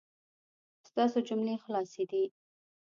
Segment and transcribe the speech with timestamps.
[0.87, 2.23] ستاسو جملې خلاصې دي